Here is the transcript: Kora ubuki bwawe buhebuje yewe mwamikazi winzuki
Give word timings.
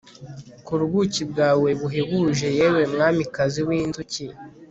Kora 0.65 0.81
ubuki 0.87 1.21
bwawe 1.31 1.69
buhebuje 1.79 2.47
yewe 2.57 2.81
mwamikazi 2.93 3.59
winzuki 3.67 4.25